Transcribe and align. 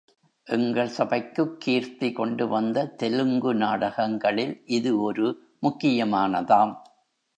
எங்கள் 0.47 0.87
சபைக்குக் 0.87 1.59
கீர்த்தி 1.59 2.11
கொண்டு 2.11 2.47
வந்த 2.47 2.85
தெலுங்கு 2.85 3.53
நாடகங்களில் 3.55 4.61
இது 4.69 5.01
ஒரு 5.01 5.27
முக்கியமானதாம். 5.61 6.73